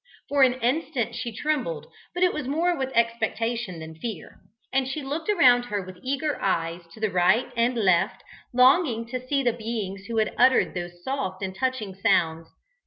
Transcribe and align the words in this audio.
For 0.29 0.41
an 0.41 0.53
instant 0.61 1.13
she 1.13 1.31
trembled, 1.31 1.85
but 2.15 2.23
it 2.23 2.33
was 2.33 2.47
more 2.47 2.75
with 2.75 2.91
expectation 2.95 3.77
than 3.77 3.93
fear, 3.93 4.39
and 4.73 4.87
she 4.87 5.03
looked 5.03 5.29
around 5.29 5.65
her 5.65 5.79
with 5.85 5.99
eager 6.01 6.41
eyes, 6.41 6.81
to 6.93 6.99
the 6.99 7.11
right 7.11 7.51
and 7.55 7.75
left, 7.77 8.23
longing 8.51 9.05
to 9.09 9.27
see 9.27 9.43
the 9.43 9.53
beings 9.53 10.05
who 10.05 10.17
had 10.17 10.33
uttered 10.39 10.73
those 10.73 11.03
soft 11.03 11.43
and 11.43 11.53
touching 11.53 11.93
sounds. 11.93 12.47